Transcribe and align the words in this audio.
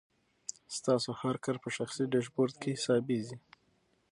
ستاسو 0.77 1.09
هر 1.21 1.35
کار 1.43 1.57
په 1.63 1.69
شخصي 1.77 2.03
ډیشبورډ 2.13 2.53
کې 2.61 2.69
حسابېږي. 2.77 3.37